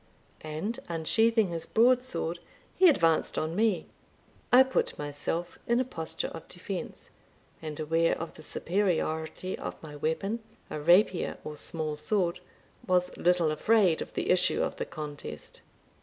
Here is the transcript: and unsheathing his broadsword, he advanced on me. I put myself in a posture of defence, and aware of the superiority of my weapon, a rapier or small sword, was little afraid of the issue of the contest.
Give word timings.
and 0.41 0.79
unsheathing 0.89 1.49
his 1.49 1.67
broadsword, 1.67 2.39
he 2.75 2.89
advanced 2.89 3.37
on 3.37 3.55
me. 3.55 3.85
I 4.51 4.63
put 4.63 4.97
myself 4.97 5.59
in 5.67 5.79
a 5.79 5.85
posture 5.85 6.29
of 6.29 6.47
defence, 6.47 7.11
and 7.61 7.79
aware 7.79 8.17
of 8.17 8.33
the 8.33 8.41
superiority 8.41 9.55
of 9.59 9.75
my 9.83 9.95
weapon, 9.95 10.39
a 10.71 10.79
rapier 10.79 11.37
or 11.43 11.55
small 11.55 11.95
sword, 11.95 12.39
was 12.87 13.15
little 13.15 13.51
afraid 13.51 14.01
of 14.01 14.13
the 14.15 14.31
issue 14.31 14.63
of 14.63 14.77
the 14.77 14.85
contest. 14.87 15.61